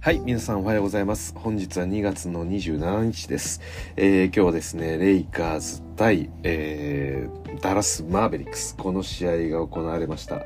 [0.00, 1.34] はい、皆さんおはようございます。
[1.36, 3.60] 本日は2月の27日です。
[3.96, 10.38] えー今日はですね、レイカーズ対、えーダラス・マーベリックス、この試合が行われました。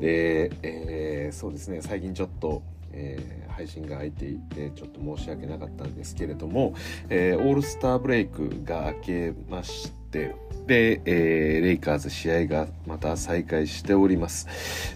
[0.00, 2.62] で、えーそうですね、最近ちょっと、
[2.92, 6.74] えー配信が空いていて、ちょっと申し訳なかったんですけれども、
[7.10, 10.03] えーオールスターブレイクが明けまして、
[10.66, 14.46] で、えーレイカーズ試合がまた再開しております。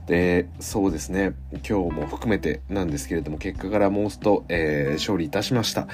[0.07, 1.33] で、そうですね、
[1.69, 5.89] 今日も含めてなんですけれども、結果からモースト、えー勝利いたしました。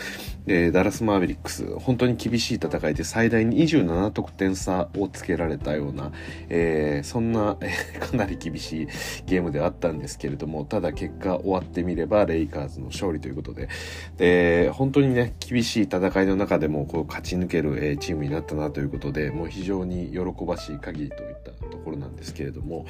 [0.47, 6.13] で、ダラス・マーベリックス、本当に厳しい戦いで最大に27得点差をつけられたような、
[6.49, 7.57] えーそんな、
[8.01, 8.89] かなり厳しい
[9.27, 13.69] ゲームではあったんですけれども、ただ結果終わってみれば、レイカーズの勝利ということで、
[14.17, 22.85] で、本当にね、厳しい戦いの中でもこう勝ち抜ける、えーチームになったなということで、でもう非常に喜ばしい限りといったところなんですけれども、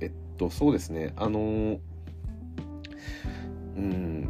[0.00, 1.78] えっと、そうですね、あの
[3.76, 4.28] うん、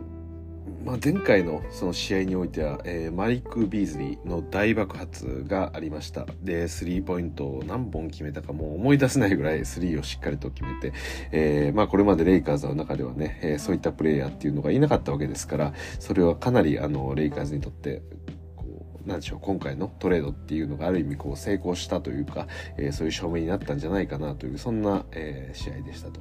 [0.84, 6.26] まあ、前回のその試合においては、えーマリック・ビーズリーの大爆発がありました。
[6.42, 10.92] で、スリーポイントを何本決めたかもう思い出せないぐらいスリーをしっかりと決めて、
[11.30, 18.02] えーまあこれまでレイカーズの中ではね、えーそういったプレイヤーっていうのがいなかったわけですから、それはかなりあの、レイカーズにとって、
[19.06, 22.46] なんでしょう、今回のトレードっていうのがある意味こう成功したというか、
[22.78, 26.20] えーそういう証明になったんじゃないかなという、そんな、えー試合でしたと。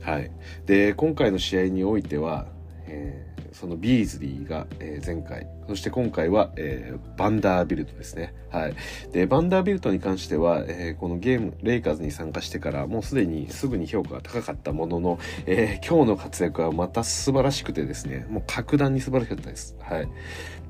[0.00, 0.30] はい。
[0.66, 2.46] で、今回の試合においては、
[2.86, 8.34] えーそのビーズリーが、えー前回、そして今回は、えーバンダービルトですね。
[8.50, 8.74] はい。
[9.12, 19.76] で、バンダービルトに関しては、えーこのゲーム、レイカーズに参加してから、もうすでにすぐに評価が高かったものの、えー今日の活躍はまた素晴らしくてですね、もう格段に素晴らしかったです。
[19.80, 20.08] はい。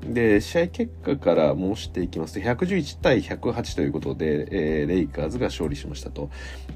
[0.07, 6.29] で、試合結果から申していきますと、111対108ということで、えーレイカーズが勝利しましたと。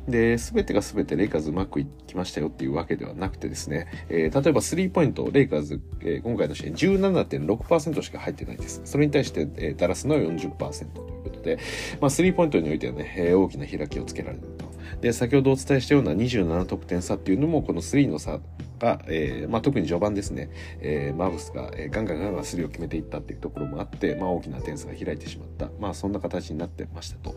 [0.08, 8.82] で、すべてがすべてレイカーズうまくいきましたよっていうわけではなくてですね、えー例えばスリーポイント、レイカーズ、えー今回の試合17.6%しか入ってないです。
[8.86, 10.50] それに対して、えーダラスの40%
[10.94, 11.58] ということで、
[12.02, 14.70] まあ、スリーポイントにおいてはね、えー大きな開きをつけられると。
[15.02, 18.40] で、先ほどお伝えしたような27得点差っていうのも、この3の差
[18.80, 20.50] が、えーまあ、特に序盤ですね、
[20.82, 25.70] えーマーブスが、えーガンガンガンガン3を決めていったっていうところもあって、まあ、大きな点差が開いてしまった。
[25.80, 27.36] まあ、そんな形になってましたと。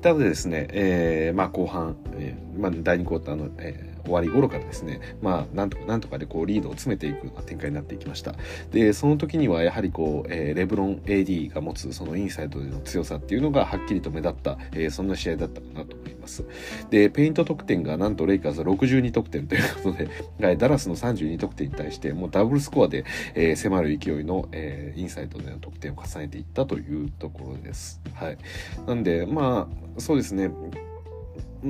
[0.00, 8.34] ただですね、えーまあ、後半、えーまあ、第2クォーターの、えー終わり頃からですね、まあ、なんとかなんとかでこうリードを詰めていくような展開になっていきました。
[8.70, 16.44] で、その時にはやはりこう、えーレブロン AD が持つそのインサイドでの強さっていうのがはっきりと目立った、えーそんな試合だったかなと思います。
[16.90, 20.08] で、ペイント得点がなんとレイカーズは62得点ということで、
[20.40, 28.00] はいダラスの32得点に対してもうダブルスコアで、えー迫る勢いの、えーインサイドでの得点を重ねていったというところです。
[28.14, 28.38] はい。
[28.86, 30.50] なんで、まあ、そうですね。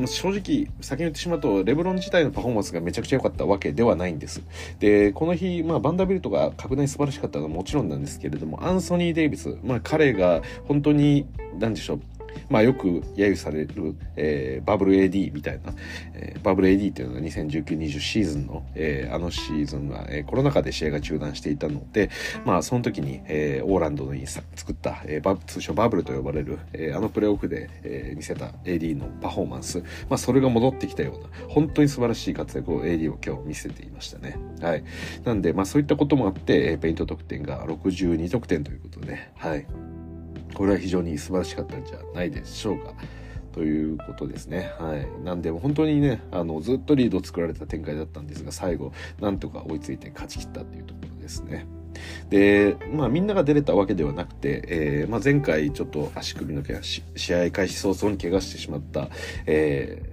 [0.07, 4.43] 正直、先に言ってしまうと、レブロン自体のパフォーマンスがめちゃくちゃ良かったわけではないんです。
[4.79, 11.27] で、この日、まあ、バンダービルトが格段に素晴らしかったのはもちろんなんですけれども、アンソニー・デイビス、まあ、彼が本当に、
[11.59, 12.01] 何でしょう、
[12.49, 15.73] まあよく揶揄される、えーバブル AD みたいな、
[16.15, 22.11] えーバブル AD っていうのが2019-20シーズンの、えーあのシーズンは、えーコロナ禍で試合が中断していたので、
[22.45, 34.37] まあその時に、えーオーランドに作った、えーバ通称バブルと呼ばれる、えーあのプレーオフで、えー見せた AD のパフォーマンス、まあそれが戻ってきたような、本当に素晴らしい活躍を AD を今日見せていましたね。
[34.61, 34.85] はい。
[35.25, 39.67] なんで、まあそういったこともあって、えーペイント得点が62得点ということで、はい。
[40.63, 42.95] これは非常に素晴らしかったんじゃないでしょうか。
[43.51, 44.71] ということですね。
[44.79, 45.25] はい。
[45.25, 51.67] なんで、本当にね、あの、ずっとリードを作られた展開だったんですが、最後、なんとか追いついて勝ち切ったっていうところですね。
[52.31, 59.09] で、まあ、みんなが出れたわけではなくて、えーまあ、前回ちょっと足首の怪我し、試合開始早々に怪我してしまった、
[59.47, 60.13] えー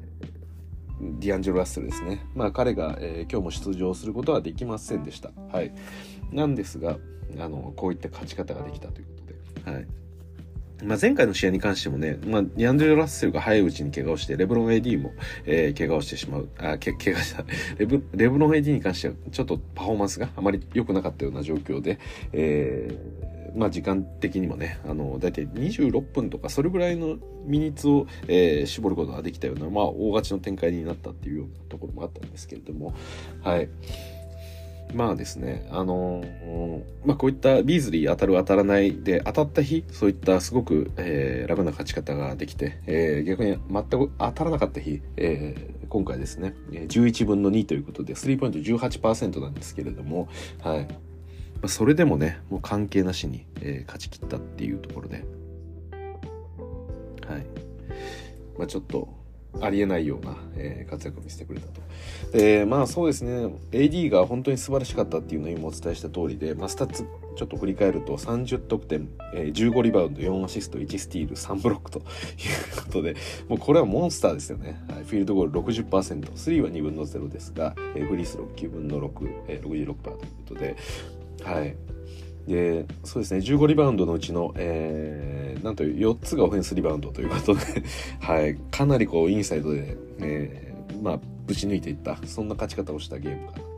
[1.22, 2.26] ディアンジェロ・ラッセルですね。
[2.34, 5.32] まあ彼が、えー今日も出場することはできませんでした。
[5.52, 5.72] はい。
[6.32, 6.98] なんですが、
[7.38, 9.12] あの、こういった勝ち方ができたというこ
[9.64, 9.72] とで。
[9.72, 9.88] はい。
[10.84, 15.14] まあ、前回の試合に関してもね、まあ、ディアンドレ・ラッセルが早いうちに怪我をして、レブロン AD も、
[15.46, 17.44] えー怪我をしてしまう、あ、け、怪我した。
[17.78, 22.00] レブ、レブロン AD に関しては、ちょっとパフォーマンスがあまり良くなかったような状況で、
[22.32, 32.94] えーまあ、時間的にもね、あの、だいたい26分とか、それぐらいのミニッツを、えー絞ることができたような、まあ、大勝ちの展開になったっていうようなところもあったんですけれども、
[33.42, 33.70] はい。
[34.94, 50.28] まあですね、あのーまあこういったビーズリー当たる当たらないで当たった日、そういったすごく、えー楽な勝ち方ができて、えー逆に全く当たらなかった日、えー今回ですね、11分の2ということで、スリーポイント18%なんですけれども、
[50.62, 50.82] はい。
[50.82, 50.88] ま
[51.64, 55.24] あ、それでもね、もう関係なしに、えー勝ち切ったっていうところで、
[57.28, 57.46] はい。
[58.58, 59.19] まあちょっと、
[59.62, 61.82] ありえないような、えー、活躍を見せてくれたと。
[62.32, 67.06] で、まあそうですね、AD が本当に素晴らしかったっていうのを今お伝えした通りで、まあ、スタッツ
[67.36, 72.04] ちょっと振り返ると30得点、えー、15リバウンド、4アシスト、1スティール、3ブロックという
[72.84, 73.16] ことで、
[73.48, 74.82] もうこれはモンスターですよね。
[74.90, 80.76] はい、フィールドゴール60%、3は2分の0ですが、えー、フリースロー9分の6、えー、66%ということで、
[81.44, 81.76] はい。
[82.50, 87.62] でそうですね15リバウンドのうちの、えー、なんと4つがオフェンスリバウンドということで
[88.20, 93.70] はい、かなりこうインサイドで、えー、まあ、ぶち抜いていったそんな勝ち方をしたゲームかなと。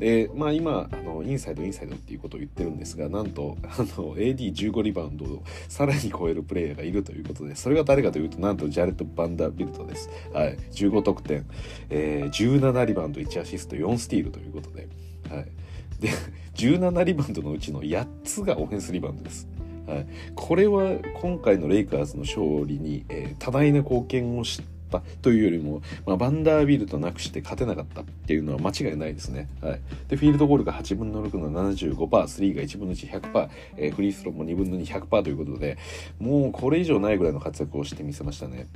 [0.00, 11.46] でまあ今あのインサイドインサイドっていうことを言ってるんですがなんとあの AD15 リバウンドをさらに超えるプレイヤーがいるということでそれが誰かというとなんとジャレット・バンダービルトです、はい、15得点、
[11.90, 14.88] えー、17リバウンド1アシスト4スティールということで、
[15.30, 15.46] はい、
[16.00, 16.10] で
[16.54, 19.48] 17リバウンドのうちの8つがオフェンスリバウンドです。
[19.86, 24.60] はい、これは今回のレイカーズの勝利に、えー、多大な貢献をし
[24.90, 29.48] たというよりも、まあ、バンダービルトなくして勝てなかったっていうのは間違いないですね。
[29.62, 35.78] はい、でフィールドゴールが8分の6の75%スリーが1分の1100%、えー、フリースローも2分の200%ということで
[36.18, 38.66] もうこれ以上ないぐらいの活躍をしてみせましたね。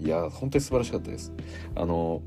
[0.00, 1.32] いや本当に素晴らしかったです。
[1.74, 2.22] あの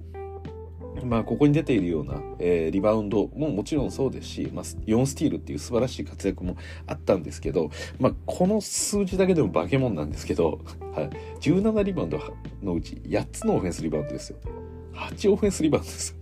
[1.04, 10.60] まあ、ここに出ているような、えー、リバウンドももちろんそうですし、まあ、4スティールっていう素晴らしい活躍もあったんですけど、まあ、この数字だけでも化け物なんですけど、
[10.94, 11.10] はい、
[11.40, 12.20] 17リバウンド
[12.62, 14.38] のうち8つのオフェンスリバウンドですよ。
[14.94, 16.18] 8オフェンスリバウンドですよ。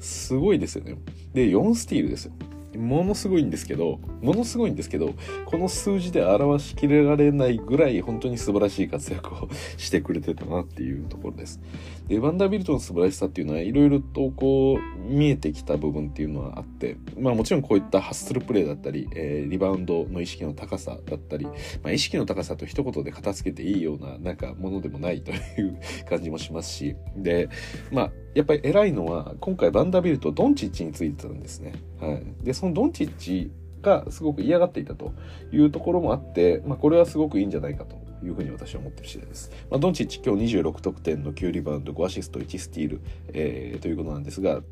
[0.00, 0.96] すごいですよね。
[1.34, 2.32] で、4スティールですよ。
[2.76, 5.14] ものすごいんですけど、ものすごいんですけど、
[5.46, 11.60] この数字で表しきれられないぐらい本当に素晴らしい活躍をしてくれてたなっていうところです。
[12.08, 21.52] で、バンダービルトの素晴らしさっていうのはいろいろとこう見えてきた部分っていうのはあって、まあもちろんこういったハッスルプレーだったり、えー、リバウンドの意識の高さだったり、ま
[21.84, 25.78] あ意識の高さと一言で片付けていいようななんかものでもないという
[26.08, 27.48] 感じもしますし、で、
[27.90, 31.74] まあやっぱり偉いのは今回バンダビルトドンチッチについてたんですね。
[32.00, 32.44] はい。
[32.44, 33.50] で、そのドンチッチ
[33.82, 35.12] がすごく嫌がっていたと
[35.52, 39.50] いうところもあって、まあ、これはすごくいいんじゃないかというふうに私は思ってる次第です。
[39.70, 43.00] まあ、ドンチッチ今日26得点の9リバウンド5アシスト1スティール、
[43.32, 44.62] えー、ということなんですが、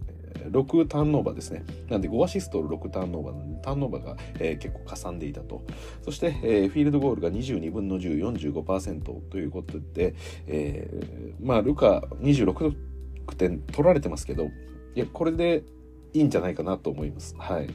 [0.51, 1.65] 6ターンオーバーですね。
[1.89, 5.63] なんで5アシスト6ターンオーバー、ターンオーバーが、えー、結構かさんでいたと。
[6.03, 8.19] そして、えー、フィールドゴールが22分の10、
[8.63, 10.15] 45%ということで、
[10.47, 12.88] えー、まあ、ルカ26
[13.35, 14.51] 点取られてますけど、
[14.95, 15.63] いや、これで
[16.13, 17.35] いいんじゃないかなと思います。
[17.39, 17.69] はい。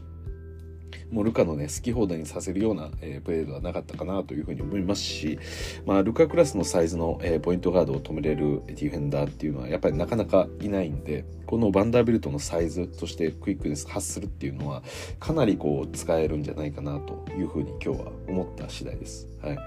[1.11, 5.39] もうルカのね、好き放題にさせるような、えー、プレーではなかったかなというふうに思いますし、
[5.85, 14.81] まあ、ルカクラスのサイズの、えー、ポイントガードを止めれるディフェンダーっていうのはやっぱりなかなかいないんで、このバンダービルトのサイズ、そしてクイックネス発するっていうのは、
[15.19, 19.27] かなりこう使えるんじゃないかなというふうに今日は思った次第です。
[19.39, 19.57] はい。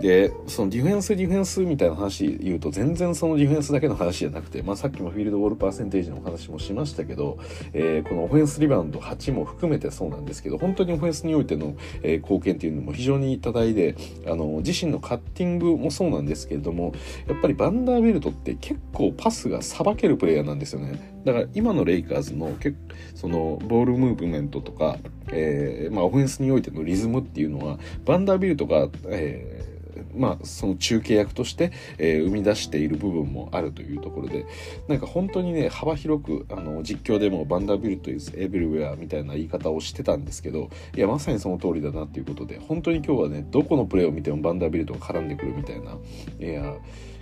[0.00, 7.38] で、そのディフェンス、ディフェンスみたいな話言うと、全然そのディフェンスだけの話じゃなくて、まあさっきもフィールドウォールパーセンテージのお話もしましたけど、
[7.74, 13.94] えー、このオフェンスリバウンド8も含めてそうなんですけど、本当にオフェンスにおいての、えー、貢献っていうのも非常に多大で、
[14.26, 16.94] あの、自身のカッティングもそうなんですけれども、
[17.26, 21.09] やっぱりバンダーベルトって結構パスがさばけるプレイヤーなんですよね。
[21.24, 22.76] だから今のレイカーズの結
[23.14, 24.98] そのボールムーブメントとか、
[25.30, 29.70] えーまあ、オフェンスにおいてのリズムっていうのはバンダービルトが、えー
[30.14, 34.46] まあ、その中継役として、えー、生み出している部分もあるというところで
[34.88, 45.96] なんか本当にね幅広くあの実況でもバンダービルト is everywhere みたいな言い方をしてたんですけどいやまさにその通りだなっていうことで本当に今日はねどこのプレーを見てもバンダービルトが絡んでくるみたいな
[46.38, 46.74] いや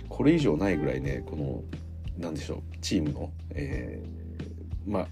[0.07, 1.63] これ以上ないぐらいねこの
[2.19, 5.07] なんでしょうチームの、えー、まあ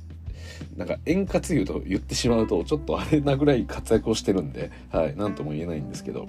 [0.76, 6.28] なんか円滑言うと言ってしまうとちょっとあれなぐらい活躍をしてるんで、はい、なんとも言えないんですけど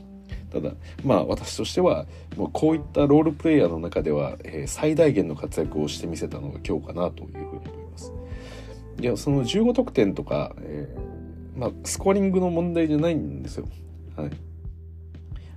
[0.52, 0.72] ただ
[1.04, 2.06] まあ私としては
[2.36, 8.12] もうこういったロールプレイヤーの中では、えー、最大限の活躍をしてみせたのが今日かなというふうに思います。
[9.00, 13.68] いやその15得点とか、えー、まあ、スコアリングの問題じゃないんですよ。
[14.16, 14.30] はい、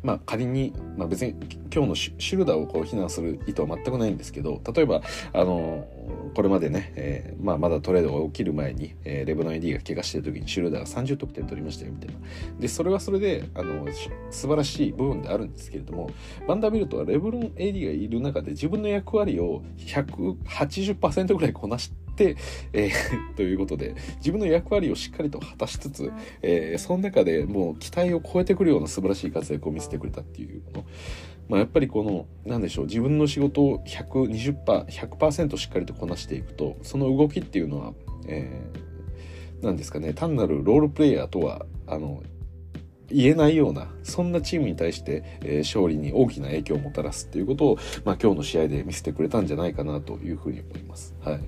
[0.03, 1.36] まあ仮に、まあ別に
[1.74, 5.01] 今日のシュルダーをこう非難する意図は全くないんですけど、例えば、
[5.34, 5.88] あの、
[6.33, 12.21] これまでね、えー、まあまだトレードが起きる前に、えー、レブロン AD が怪我してる時にシュルーダーが30得点取りましたよみたいな。
[12.59, 13.85] で、それはそれで、あの、
[14.29, 16.09] 素晴らしい部分であるんですけれども、
[16.47, 22.38] バンダービルトはレブロン AD がいる中で自分の役割を180%ぐらいこなして、
[22.73, 22.91] えー、
[23.35, 26.11] ということで、自分の役割をしっかりと果たしつつ、
[26.41, 30.85] えー、その中でもう期待を超えてくるような素晴らしい活躍を見せてくれたっていうの。
[31.51, 37.93] まあ、やっぱりこの、なんでしょう、自分の仕事を120%、100%しっかりとこなしていくと、その動きっていうのは、
[38.25, 42.24] えー、なんですかね、単なるロールプレイヤーとは、あの、
[43.10, 51.13] 言えないようなそんなチームに対して、えー、勝利に大きな影響をもたらすっていうことを、まあ、今日の試合で見せてくれたんじゃないかなというふうに思います。
[51.20, 51.41] はい、やっ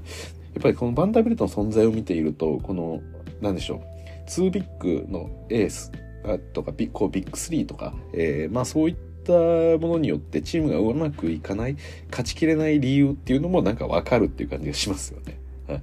[0.62, 3.02] ぱりこのバンダービルトの存在を見ているとこの
[3.40, 5.94] 何でしょう2ビッグのエース
[6.52, 11.78] とかビこうビッグ3とか、えー、まあそういったたものによってチームがうまくいかない
[12.10, 15.40] 勝ちきれない理由っていうのもなんかわかるっていう感じがしますよね。
[15.68, 15.82] はい、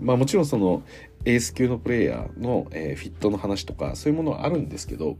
[0.00, 0.82] まあもちろんその
[1.24, 5.16] エース級のプレイヤーの、え、フィットの話とかそういうものはあるんですけど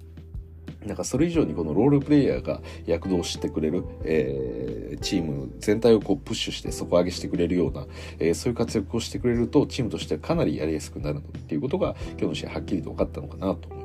[0.87, 7.87] なんかそれ以上にこのロールプレイヤーが躍動してくれる、えー、チーム全体をこうプッシュして底上げしてくれるような、
[8.18, 13.84] えー、そういう活躍をしてくれるとチームとしてはかなりやりやすくなるっていうことが今日の試合はっきりと分かったのかなと思います。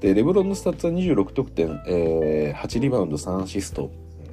[0.00, 3.90] で、レブロンのスタッツは26得点、えー、8リバウンド3アシスト、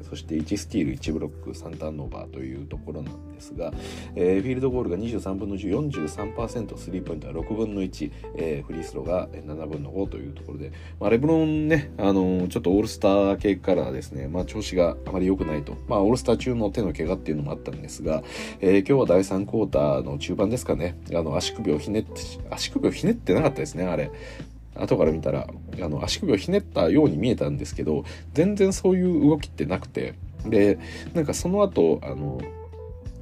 [0.09, 3.71] そして1スティール1ブロック3ターンオーバーというところなんですが、
[4.15, 18.23] えー、フィールドゴールが23分の10 43%スリーポイントは6分の1、えー、フリースローが7分の5というところで、まあ、レブロンね、あのー、ちょっとオールスター明けからですね、まあ、調子があまり良くないと、まあ、オールスター中の手の怪我っていうのもあったんですが、
[18.61, 20.97] えー、今日は第3クォーターの中盤ですかね。
[21.13, 22.13] あの足首をひねって
[22.49, 24.09] 足首をひねってなかったですねあれ。
[24.75, 25.47] 後から見たら
[25.81, 30.79] あの足首をひねったように見えたんですけど全然そういう動きってなくてで
[31.13, 32.39] なんかその後あの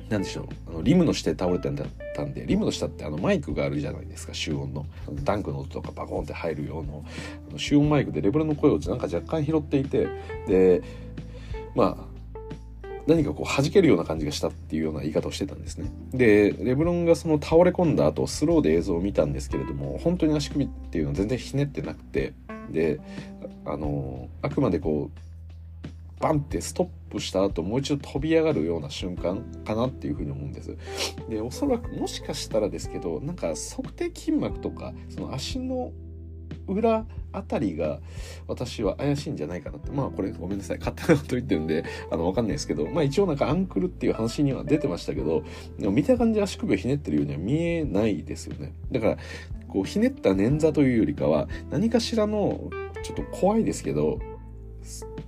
[0.09, 4.85] 何でしょうあのリムの下で倒れたんだったんでリムの下ってあのマイクがあるじゃないですか集音の。
[5.23, 6.93] ダンクの音とかバコンって入るような
[7.49, 10.07] あの集音マイクでレベルの声をなんか若干拾っていて
[10.47, 10.81] で
[11.75, 12.06] まあ
[13.07, 15.91] 何かこう弾けるような感じがしたっていうような言い方をしてたんですね。
[16.13, 22.33] で、レブロンがその倒れ込んだ後、スローで映像を見たんですけれども、本当に足首っていうのは全然ひねってなくて、
[22.69, 22.99] で、
[23.65, 30.75] あの、あくまでこう、バンってストップした後もう一度飛び上がるような瞬間かなっていうふうに思うんです。
[31.29, 35.91] で、おそらくもしかしたらですけど、なんか測定筋膜とか、その足の
[36.67, 37.99] 裏あたりが
[38.47, 39.91] 私は怪しいんじゃないかなって。
[39.91, 40.79] まあこれごめんなさい。
[40.79, 45.43] 勝手なこと言ってるんで、あの、わかんないですけど、まあ一応なんかアンクルっていう話には出てましたけど、
[45.79, 48.73] でも見た感じ足首をひねってるようには見えないですよね。
[48.91, 49.17] だから、
[49.67, 52.69] こうひねった捻挫というよりかは、何かしらの、
[53.03, 54.19] ちょっと怖いですけど、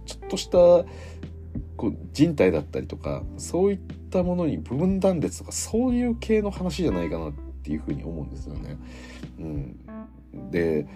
[0.05, 0.57] ちょっとした、
[1.77, 3.79] こう人体だったりとか、そういっ
[4.09, 8.77] たものに部分断裂とか、そういう系の話じゃないかなっていうふうに思うんですよね。
[9.39, 9.79] うん。
[10.51, 10.87] で、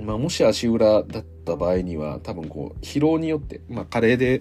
[0.00, 4.40] まあ、もし足裏だった場合には多分こう疲労によって、まあ、加齢で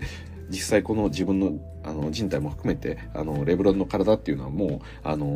[0.49, 5.27] 実際この自分のあの人体も含めてあのレブロンの体っていうのはもうあの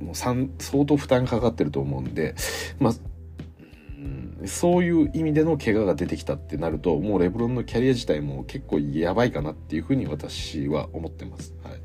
[0.00, 0.48] もう相
[0.84, 2.34] 当負担がかかってると思うんで、
[2.80, 11.54] まあ、そういう意味での怪我が出てきたってなるともうレブロンのキャリア自体も結構やばいかなっていうふうに私は思ってます。
[11.62, 11.81] はい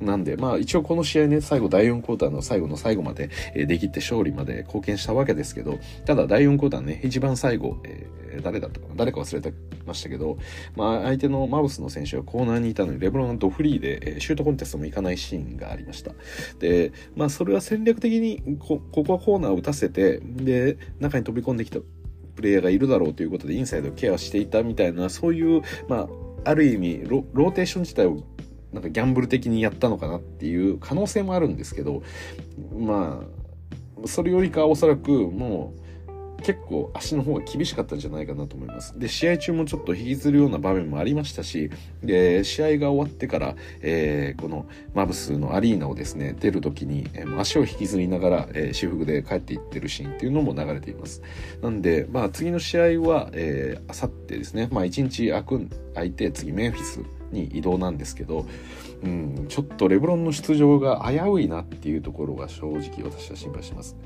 [0.00, 9.52] なんで、まあ一応この試合ね、最後第4クォーターの最後の最後まで、えー、できて勝利まで貢献したわけですけど、ただ第4クォーターね、一番最後、えー、誰だったかな誰か忘れて
[9.86, 10.38] ましたけど、
[10.76, 16.12] まあ相手のマウスの選手がコーナーにいたのに、レブロンドフリーで、えー、シュートコンテストも行かないシーンがありました。
[16.58, 21.80] で、まあそれは戦略的にこ、ここはコーナーを打たせて、で、中に飛び込んできた
[22.36, 26.08] プレイヤーがいるだろうということでインサイドケアしていたみたいな、そういう、まあ、
[26.44, 28.22] ある意味ロ、ローテーション自体を
[28.72, 32.02] なんかギャンブル的にやったのかなっていう可能性もあるんですけど、
[32.76, 33.22] ま
[34.04, 35.88] あ、それよりかはおそらくもう、
[36.42, 38.98] 結構足の方が厳しかったんじゃないかなと思います。
[38.98, 41.70] で、試合中もちょっと引きずるような場面もありましたし、
[42.02, 51.22] で、試合が終わってから、えー、このマブスのアリーナをですね、出るときに、えー、足を引きずりながら、えー、私服で帰っていってるシーンっていうのも流れています。
[51.60, 57.00] なんで、まあ次の試合は、えー、あさってですね、まあ一日空く、空いて次メンフィス
[57.32, 58.46] に移動なんですけど、
[59.02, 63.96] うん、ちょっとレブロンの出場が危ういなっていうところが正直私は心配します。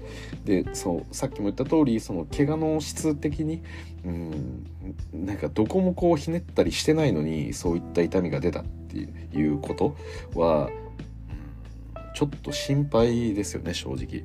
[0.45, 3.63] でそうさっきも言った通りその怪我の質的に、
[4.05, 4.67] うん、
[5.13, 9.97] なんかどこもこうひねったりしてないのにそういった痛みが出たっていうこと
[10.39, 10.71] は、
[12.15, 14.25] ちょっと心配ですよね正直。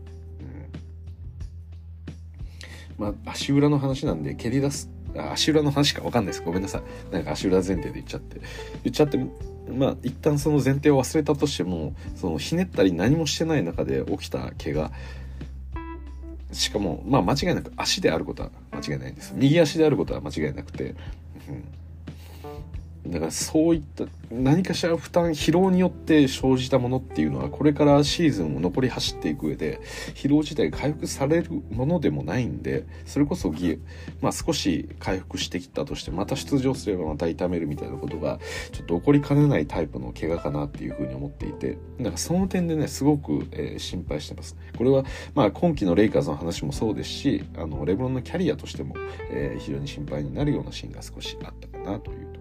[2.98, 4.90] まあ、足裏の話なんで蹴り出す
[5.34, 6.44] 足裏の話か分かんないです。
[6.44, 7.14] ごめんなさい。
[7.14, 8.42] なんか足裏前提で言っちゃって。
[8.84, 9.18] 言っちゃって、
[9.72, 14.92] まあ、一旦その前提を忘れたとしても、そのひねったり何もしてない中で起きた怪我、
[16.52, 19.34] しかも、まあ間違いなく足であることは間違いないんです。
[19.36, 20.96] 右足であることは間違いなくて、
[21.50, 21.64] うん
[23.10, 29.80] だからそういった何かしら負担疲労によって生じたものっていうのはこれからシーズンを残り走っていく上で
[30.16, 33.80] 疲労自体回復されるものでもないんでそれこそギ
[34.22, 38.40] まあ少し回復してきたとしてまた出場すればまた痛めるみたいなことが
[38.74, 48.96] ちょっと起こりかねないタイプの怪我かなっていうふうに思っていてだからその点でねすごく、えー、心配してますこれはまあ今季のレイカーズの話もそうですしあのレブロンのキャリアとしても、
[49.30, 52.37] えー、非常に心配になるようなシーンが少しあったかなという。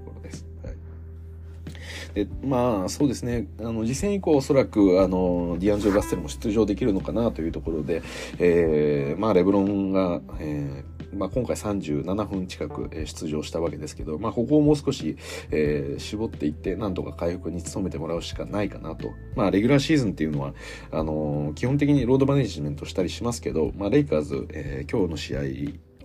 [2.15, 3.47] でまあそうですね。
[3.61, 8.03] あの次戦以降おそらくあのディアンジョ・ラッセルも出場できるのかなというところで、
[8.39, 15.17] えー、まあレブロンが、えーまあ、今回37分近く出場したわけですけど、まあ、ここをもう少し、
[15.51, 20.55] えー、絞っていってなんとか回復に努めてもらうしかないかなと、まあ、レギュラーシーズンっていうのは
[20.91, 25.43] あの、基本的にロードマネジメントしたりしますけど、まあ、レイカーズ、えー、今日の試合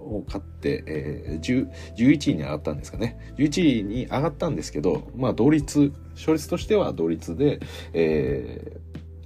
[0.02, 3.34] を勝って、えー、11位に上がったんですかね。
[3.38, 7.60] 11位に上がったんですけど、まあ同率、勝率としては同率で、
[7.94, 8.82] えー、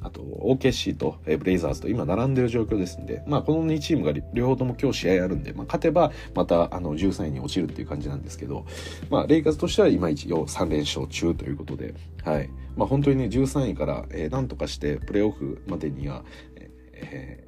[0.06, 8.66] あと OKC と、えブレイザーズと今並んでる状況ですんで、まあ、この2チームが両方とも今日試合あるんで、まあ、勝てばまたあの13位に落ちるっていう感じなんですけど、
[9.10, 16.24] まあ、レイカーズとしては今一応3連勝中ということで、はいまあ、本当にね13位から、えー、なんとかしてプレーオフまでには、
[16.94, 17.45] えー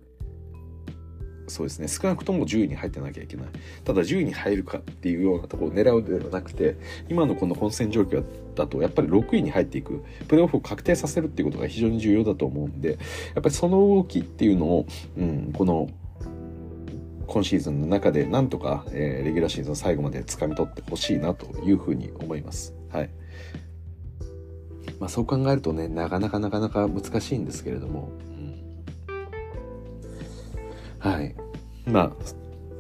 [1.48, 3.48] そうですね少なくとも10位に入ってなきゃいけない
[3.84, 6.76] ただ10位に入るかっていうようなところを狙うではなくて
[7.10, 8.24] 今のこの本戦状況
[8.56, 12.98] だとやっぱり6位に入っていくプレーオフを確定させるっていうことが非常に重要だと思うんでやっ
[13.36, 14.86] ぱりその動きっていうのを、
[15.18, 15.90] うん、この
[17.28, 22.74] 今シーズンの中でなんとか、えー、レギュラーシーズン最後まで掴み取ってほしいなというふうに思います。
[22.90, 23.10] はい。
[25.00, 28.10] まあそう考えるとね、なかなかなかなか難しいんですけれども、
[31.00, 31.36] はい。
[31.86, 32.12] まあ、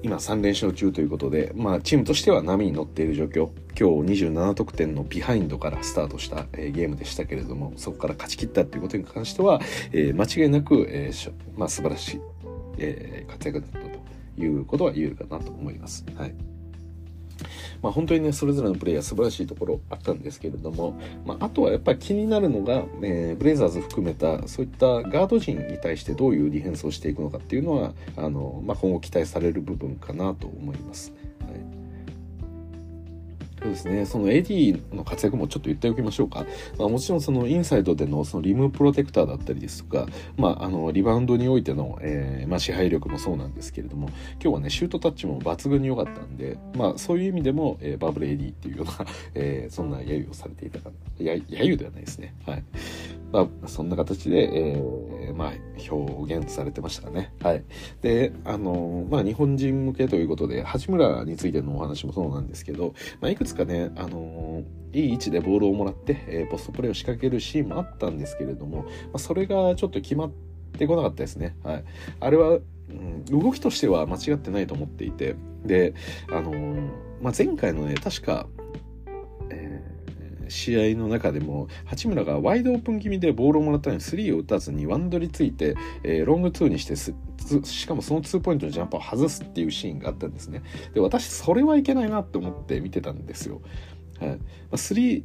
[0.04, 3.50] 今3連勝中ということで、まあ、チームとしては波に乗っている状況。
[3.80, 12.22] 今日27得点のビハインドからスタートした、えー、ゲームでしたけれども、そこから勝ち切ったということに関しては、えー、間違いなく、えーまあ、素晴らしい、
[12.78, 16.06] えー、活躍だったということは言えるかなと思います。
[16.16, 16.57] はい。
[17.82, 31.14] まあ、本当にねそれぞれのプレイヤー素晴らしいところあったんですけれども、まあ、あとはやっぱり気になるのが、えー、ブレイザーズ含めたそういったガード陣に対してどういうディフェンスをしていくのかっていうのはあの、まあ、今後期待される部分かなと思います。
[33.68, 34.06] そうですね。
[34.06, 36.46] その AD の活躍もちょっと言っておきましょうか。
[36.78, 40.08] まあ、もちろんそのインサイドでのそのリムプロテクターだったりですとか、
[40.38, 44.10] まあ、あの、リバウンドにおいての、えー、まあ、支配力もそうなんですけれども、
[44.41, 48.94] 今日はね、シュートタッチも抜群に良かったんで、まあ、そういう意味でも、えー、バブル AD っていうような、
[49.36, 51.26] えー、そんな揶揄をされていたかな。
[51.26, 52.36] や、揶揄ではないですね。
[52.46, 52.63] はい。
[53.32, 54.82] まあ、そんな形で、えー、
[55.34, 55.54] まあ、
[55.92, 57.34] 表現されてましたね。
[57.42, 57.63] はい。
[58.02, 64.63] で、あの、まあ、日本人向けということで、八村についてのお話もそうなんですけど、まあ、いくつかね、あの、
[64.94, 70.32] いい位置でボールをもらって、えー、ポストプレーを仕掛けるシーンもあったんですけれども、まあ、それがちょっと決まっ
[70.78, 71.56] てこなかったですね。
[71.63, 71.84] はい。
[72.20, 72.60] あれは、
[72.90, 75.36] うん、動きとしては間違ってないと思っていて、
[75.66, 75.94] で、
[76.32, 76.52] あの
[77.22, 78.48] まあ、前回のね、確か、
[80.50, 90.64] 試合の中でも八村がワイドオープン気味でボールをもらったのにスリーを打たずにワンドリついて、えー、ロングツーにしてしかもそのツーポイントのジャンプを外すっていうシーンがあったんですね。
[90.94, 93.62] で私それはいけないなって思って見てたんですよ、
[94.20, 94.30] はい。
[94.30, 94.38] ま
[94.74, 95.24] あ、スリー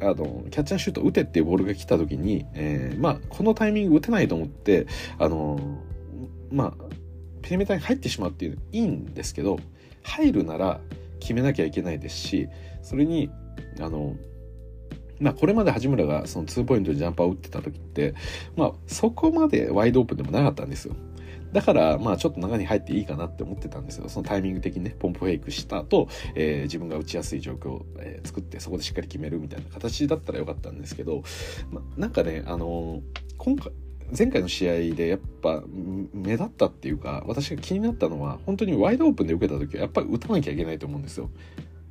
[0.00, 4.86] あのキャッチャーシュート打てっていうボールが来た時に、えー、まあこのタイミング打てないと思って
[5.18, 5.58] あの
[6.50, 6.84] まあ
[7.42, 9.58] ペリメーターに入ってしまうっていういいんですけど
[10.02, 10.80] 入るなら
[11.20, 12.48] 決めなきゃいけないですし
[12.82, 13.30] それに
[13.80, 14.14] あの
[15.20, 18.14] まあ、これまで八村がその2ポイントでジャンパーを打ってた時って、
[18.56, 20.94] まあ、そこまでワイドオープンでもなかったんですよ。
[21.54, 24.08] だから、まあちょっと中に入っていいかなって思ってたんですよ。
[24.08, 31.22] そのタイミング的にね、ポンプフェイクした後、えー、自分が打ちやすい状況を、えー、作って、そこでしっかり決めるみたいな形だったらよかったんですけど、
[31.70, 33.02] ま、なんかね、あのー、
[33.38, 33.70] 今回、
[34.18, 35.62] 前回の試合でやっぱ
[36.12, 41.30] 目立ったっていうか、私が気になったのは、本当にワイドオープンで受けた時はやっぱり打たなきゃいけないと思うんですよ。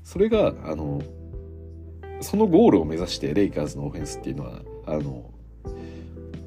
[0.03, 1.22] それが、あのー
[2.23, 5.29] そのゴールを目指してレイカーズのオフェンスっていうのはあの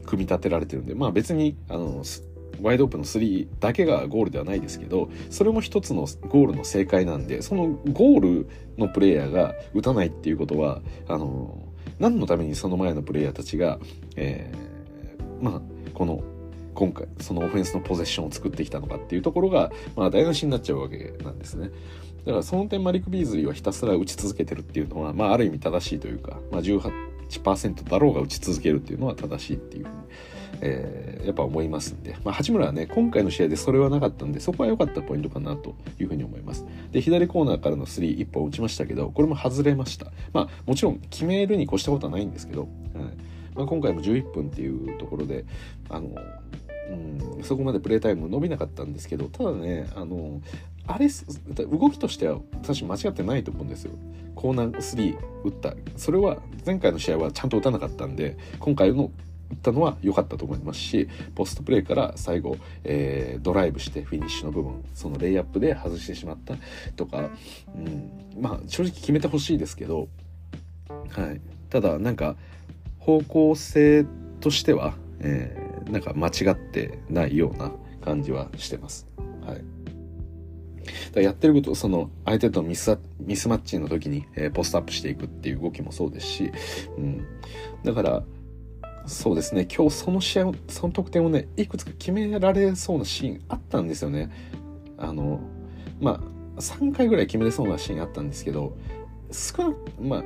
[0.06, 2.02] 組み立てられてるんでまあ別にあの
[2.62, 11.58] ワイドオープンの3だけがゴールではないですけどそれも一つのゴールの正解なんでそのゴールのプレイヤーが打たないっていうことはあの
[11.98, 13.78] 何のためにその前のプレイヤーたちが、
[14.16, 15.60] えー、まあ
[15.92, 16.22] この
[16.74, 21.70] 今回そのオフェンスのポゼッションを作ってきたのかっていうところが、まあ、台無しになっちゃうわけなんですね。
[22.26, 26.90] だからその点マリック・ビーズリーはひたすら打ち続けてるっていうのは、まあ、ある意味正しいというか、まあ18、
[27.30, 29.96] 1%だろうが打ち続けるっていうのは正しいっていうふうに、
[30.60, 36.66] えー、やっぱ思いますんで、まあ、八村はね今回の試合でそれはなかったんでそこは良かったポイントかなというふうに思います。
[36.90, 40.06] で左コーナーからの31本打ちましたけどこれも外れました。
[40.32, 42.70] まあもちろん決めるに越したことはないんですけど、はい
[43.54, 45.44] まあ、今回も11分っていうところで
[45.88, 46.10] あの
[46.88, 50.40] うん、そこまでプレータイム伸びなかったんですけどただねあの
[50.86, 53.92] あれ動きとしては私間違ってないと思うんですよ
[54.34, 59.10] コーナー3打ったそれは前回の試合はちゃんと打たなかったんで今回の
[59.50, 66.56] 打ったのは良かったと思いますしポストプレーから最後、えー、ドライブしてフィニッシュの部分そのレイアップで外してしまった
[66.96, 67.30] とか、
[67.74, 70.08] うん、まあ正直決めてほしいですけど、
[71.10, 72.36] はい、ただなんか
[72.98, 74.04] 方向性
[74.40, 77.72] としては、えーなんか間違ってないような
[78.04, 79.06] 感じはしてます。
[79.44, 79.64] はい。
[81.16, 86.52] だやってることその相手とミスミスマッチの時に、えー、ポストアップしていくっていう動きもそうですし、
[86.98, 87.26] うん、
[87.82, 88.22] だから
[89.06, 89.68] そうですね。
[89.72, 94.30] 今日その試合その得点をねいくつか決められそうなシーンあったんですよね。
[94.98, 95.40] あの
[96.00, 96.20] ま
[96.56, 98.76] あ3回ぐらい決めれそうなシーンあったんですけど
[99.30, 100.22] 少なまあ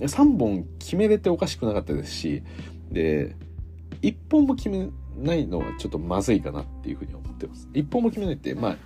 [0.00, 2.42] 3本決めれておかしくなかったですし
[2.90, 3.36] で
[4.02, 7.68] 1本も決めないのはちょっとまずいかなっていうふうに思ってます。
[7.72, 8.76] 1本も決めないって、まあ、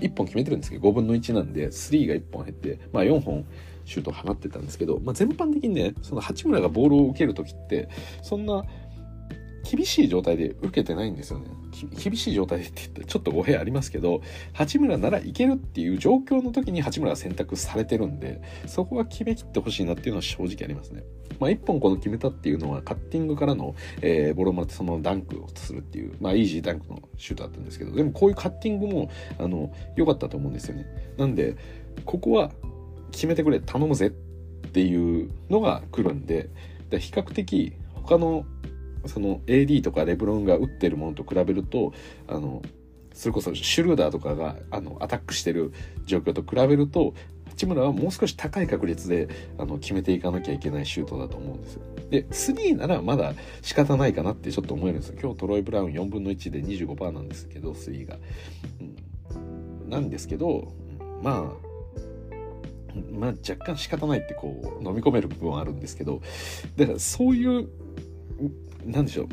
[0.00, 3.44] 1本決めてるんですけど、5分の1なんで、3が1本減って、まあ4本
[3.84, 7.88] シュート放ってたんですけど、まあ全般的にね、その八村がボールを受ける時って、
[8.22, 8.64] そんな
[9.70, 11.46] 厳しい状態で受けてないんですよね。
[11.88, 21.04] 厳しい状態でって言ってちょっと語弊ありますけど、八村ならいけるっていう状況の時に八村が選択されてるんで、そこは決めきってほしいなっていうのは正直ありますね。
[21.38, 30.86] まあ一本この決めたっていうのはカッティングからの、えー、ボロマってそのダンクをするっていう、まあイージーダンクのシュートだったんですけど、でもこういうカッティングも、あの、良かったと思うんですよね。
[31.16, 31.56] なんで、
[32.04, 32.50] ここは
[33.10, 34.10] 決めてくれ、頼むぜっ
[34.72, 36.50] ていうのが来るんで、
[36.90, 38.44] で比較的他の
[39.06, 41.92] その AD とかレブロンが打ってるものと比べると
[42.28, 42.62] あの
[43.12, 45.72] それこそシュルーダーとかがあのアタックしてる
[46.06, 47.14] 状況と比べると
[47.50, 51.82] 八村はもう少し高い確率であの決めていかなきゃいけないシュートだと思うんですよ。
[52.10, 55.18] で3ならまだ仕方ないかなってちょっと思えるんですよ。
[55.20, 58.16] 今日トロイ・ブラウン4分の1で25%なんですけど3が。
[59.34, 60.72] うん、なんですけど
[61.22, 61.70] まあ
[63.12, 66.22] まあ若干仕方ないってこう飲み込める部分はあるんですけど
[66.76, 67.68] だからそういう
[68.84, 69.28] 何でしょう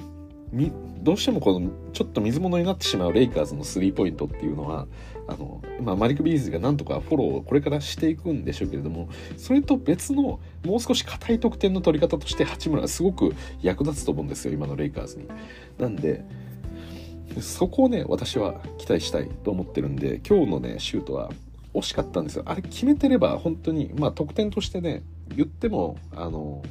[1.02, 4.88] どうしてもこのちょっと水物になってしまうレイカーズのスリーポイントっていうのは
[5.28, 15.28] あの、まあ、マリック・ビーズがなんとかフォローをこれからしていくんでしょうけれどもそれと別のもう少し硬い得点の取り方として八村はすごく役立つと思うんですよ今のレイカーズに。
[15.78, 16.24] なんで
[17.42, 21.30] そこをね私は期待したいと思ってるんで今日のねシュートは
[21.74, 25.04] 惜しかったんですよあれ決めてれば本当にまあ得点としてね
[25.36, 26.64] 言ってもあの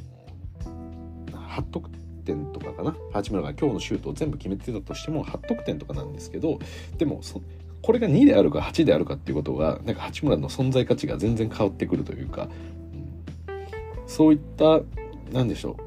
[1.31, 2.95] 8得点点とかかな？
[3.11, 6.59] 八村が今日のシュートを全部決めてたとしても8得点とかなんですけど
[6.97, 7.21] でも
[7.81, 12.49] これが2であるか8であるかっていうことがなんか八村の存在価値が全然変わってくるというか、
[13.47, 14.81] うん、そういった
[15.31, 15.77] 何でしょ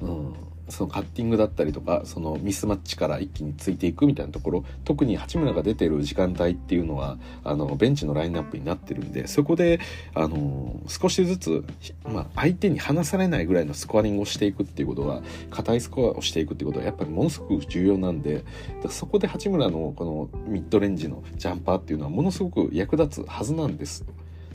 [0.00, 0.34] う、うん、
[0.68, 9.80] そのカッティングだったりとかそのミスマッチから一気についていくみたいなところ特に八村が出てる時間帯っていうのはあのベンチのラインナップになってるんでそこで
[10.14, 11.64] あの少しずつ、
[12.04, 18.44] まあ、相手に離されないぐらいのスコアリングをしていくっていうことは硬いスコアをしていくっていうことはやっぱりものすごく重要なんで
[18.90, 24.04] そこで八村のこのミッドレンジのジャンパーっていうのはものすごく役立つはずなんです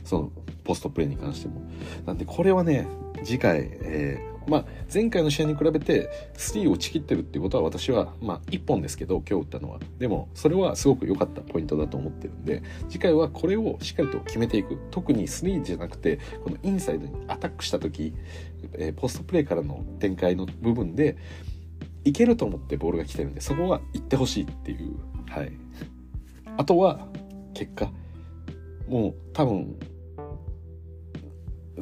[0.04, 0.32] その
[0.64, 1.62] ポストプレーに関しても。
[2.06, 2.86] なんでこれはね
[3.24, 9.78] 次回、えーまあ、前回の試合に比べて3を打ち切ってるっていうことは私は、まあ、1本ですけど今日打ったのは。
[9.98, 14.78] でもそれはすごく良かったポイントだと思ってるんで次回はこれをしっかりと決めていく。
[14.90, 18.14] 特に3じゃなくてこのインサイドにアタックした時、
[18.74, 21.16] えー、ポストプレーからの展開の部分で
[22.04, 24.96] いけると思ってボールが来てるんでそこは行ってほしいっていう。
[25.28, 25.52] はい。
[26.56, 27.08] あとは
[27.54, 27.90] 結果。
[28.88, 29.78] もう多分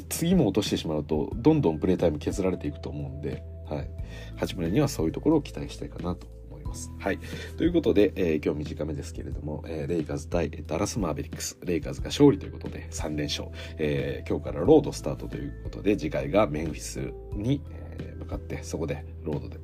[0.09, 3.91] 次も落としてしまうとどんどんプレータイム削られていくと思うんで、はい、
[4.37, 6.91] 八村にはそういうところを期待したいかなと思います。
[6.99, 7.19] はい、
[7.57, 17.61] ということで、えー、今日短めですけれども、えー、レイカーズ対ダラス・マーベリックスレイカーズが勝利ということで3連勝、えー、今日からロードスタートということで次回がメンフィスに、
[17.99, 19.59] え向かってそこでロードで、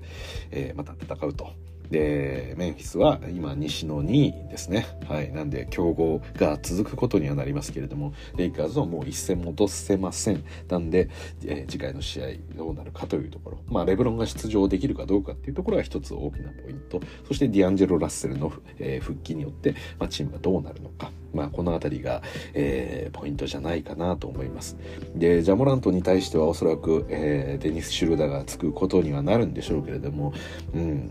[0.51, 1.53] えまた戦うと。
[1.91, 4.87] で、メンフィスは今西の2位ですね。
[5.09, 5.33] はい。
[5.33, 10.45] なんで、競合が続くことにはなりますけれども、レイカーズはもう一戦も落とせません。
[10.69, 11.09] なんで、
[11.45, 13.59] えー、次回の試合どうなるかというところ。
[13.67, 17.01] まあ、レブロンが出場できるかどうかっていうところが一つ大きなポイント。
[17.27, 21.11] そしてディアンジェロ・ラッセルの、えー、復帰によって、まあ、チームがどうなるのか。
[21.33, 22.23] まあ、この辺りが、
[22.55, 24.77] えー、ポイントじゃないかなと思います。
[25.15, 30.33] で、ジャモラントに対してはおそらく、えー、デニス・シュルダーがつくことにはなるんでしょうけれども、
[30.75, 31.11] うん。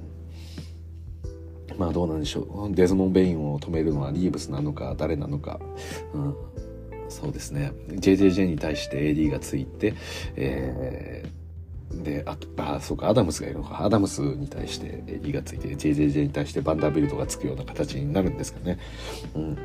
[1.78, 2.76] まあどうなんでしょう。
[2.76, 5.60] デズモン・ベインを止めるのはリーブスなのか、誰なのか。
[6.14, 6.36] うん、
[7.10, 7.72] そうですね。
[7.90, 9.94] JJJ に対して AD がついて、
[10.36, 13.84] えー、で、あと、あ、そうか、アダムスがいるのか。
[13.84, 18.80] アダムスに対して AD がついて、JJJ に対してバンダービルトがつくような形になるんですかね。
[19.36, 19.58] うん。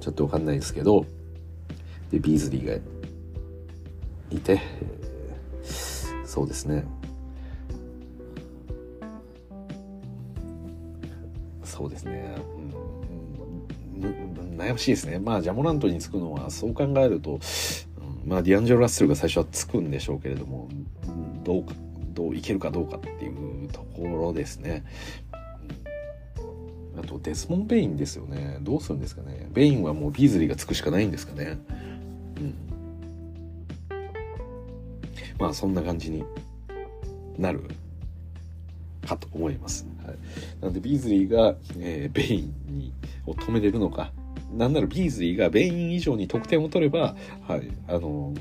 [0.00, 1.06] ちょっとわかんないですけど、
[2.10, 2.74] で、ビーズリーが
[4.30, 4.60] いて、
[6.24, 6.84] そうですね。
[11.76, 12.34] そうですね。
[14.00, 15.18] うん、悩ましいですね。
[15.18, 20.70] まあ、ジャモラントにつくのは、そう考えると、うん、まあ、ディアンジェロ・ラッセルが最初はつくんでしょうけれども、
[21.44, 21.74] どうか、
[22.14, 24.84] どういけるかどうかっていうところですね。
[26.98, 28.56] あと、デスモン・ベインですよね。
[28.62, 29.46] どうするんですかね。
[29.52, 31.58] ベインはもうビーズリーがつくしかないんですかね。
[32.38, 32.54] うん。
[35.38, 36.24] まあ、そんな感じに
[37.36, 37.64] なる
[39.06, 39.86] かと思います。
[40.04, 40.16] はい、
[40.60, 42.92] なんでビーズリーが、えー、ベインに
[43.26, 44.12] を止めれるのか
[44.52, 47.16] なんならビーズリーがベイン以上に得点を取れば、
[47.46, 48.40] はい、あのー、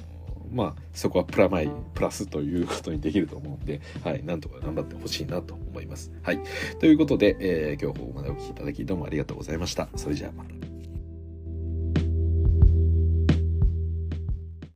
[0.54, 6.12] まあ、そこはプラマイ、プラスということにできると思うんで、はい、なんとか頑張ってほしいなと思います。
[6.22, 6.40] はい。
[6.80, 9.90] ということで、えー、今日ここまでお聴きいただきどうもありがとうございました。
[9.96, 10.75] それじゃあまた。